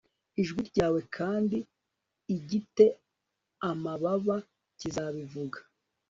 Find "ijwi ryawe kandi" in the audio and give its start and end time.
0.41-1.57